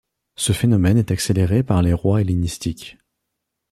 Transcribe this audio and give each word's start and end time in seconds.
Ce 0.35 0.51
phénomène 0.51 0.97
est 0.97 1.11
accéléré 1.11 1.61
par 1.61 1.83
les 1.83 1.93
rois 1.93 2.21
hellénistiques. 2.21 2.97